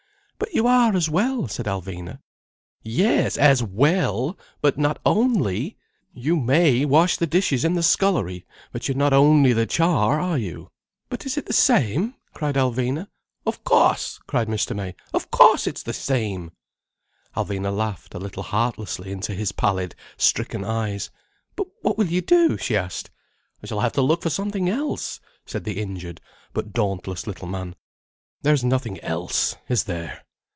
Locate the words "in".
7.63-7.75